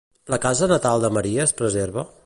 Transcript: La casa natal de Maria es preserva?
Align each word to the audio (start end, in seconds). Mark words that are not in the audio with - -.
La 0.33 0.39
casa 0.45 0.69
natal 0.71 1.05
de 1.05 1.13
Maria 1.19 1.45
es 1.49 1.55
preserva? 1.61 2.11